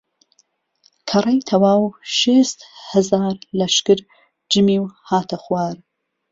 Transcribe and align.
کهڕەی 1.09 1.39
تهواو 1.49 1.83
شێست 2.17 2.59
ههزار 2.89 3.35
لەشکر 3.59 3.99
جمی 4.51 4.77
و 4.81 4.85
هاته 5.09 5.37
خوار 5.43 5.75